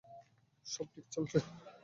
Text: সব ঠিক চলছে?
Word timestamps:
সব 0.65 0.85
ঠিক 0.93 1.05
চলছে? 1.11 1.37